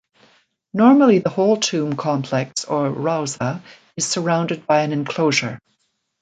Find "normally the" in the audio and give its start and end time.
0.73-1.29